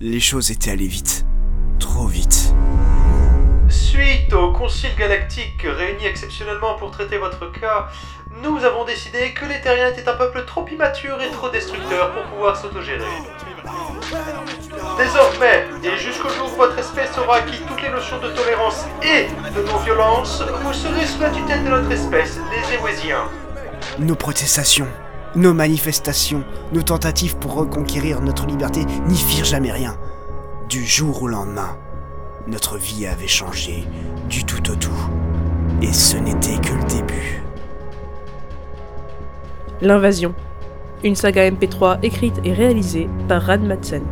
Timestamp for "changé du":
33.28-34.44